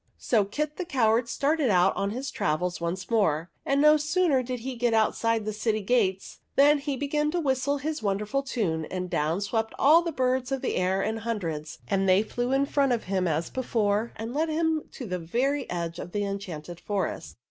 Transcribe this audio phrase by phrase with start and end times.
[0.17, 4.61] So Kit the Coward started out on his travels once more; and no sooner did
[4.61, 9.11] he get outside the city gates than he began to whistle his wonderful tune, and
[9.11, 12.93] down swept all the birds of the air in hundreds, and they flew in front
[12.93, 17.37] of him as before and led him to the very edge of the enchanted forest.